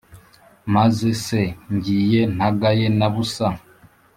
Maze 0.75 1.07
se 1.25 1.41
ngiye 1.73 2.21
ntagaye 2.35 2.85
na 2.97 3.07
busa 3.13 3.47